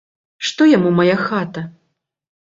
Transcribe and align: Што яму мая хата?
Што 0.45 0.65
яму 0.69 0.89
мая 0.99 1.17
хата? 1.25 1.63